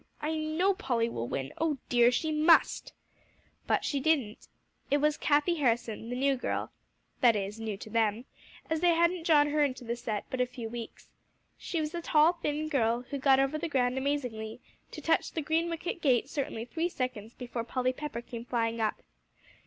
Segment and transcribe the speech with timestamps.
[0.19, 2.09] I know Polly will win; oh dear!
[2.11, 2.91] She must."
[3.67, 4.47] But she didn't.
[4.89, 6.71] It was Cathie Harrison, the new girl;
[7.19, 8.25] that is, new to them,
[8.67, 11.11] as they hadn't drawn her into their set, but a few weeks.
[11.55, 14.59] She was a tall, thin girl, who got over the ground amazingly,
[14.89, 19.03] to touch the green wicket gate certainly three seconds before Polly Pepper came flying up.